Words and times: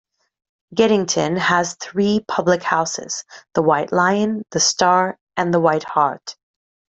Geddington 0.73 1.37
has 1.37 1.75
three 1.79 2.25
public 2.27 2.63
houses: 2.63 3.23
The 3.53 3.61
White 3.61 3.91
Lion, 3.91 4.41
The 4.49 4.59
Star, 4.59 5.19
and 5.37 5.53
the 5.53 5.59
White 5.59 5.83
Hart. 5.83 6.37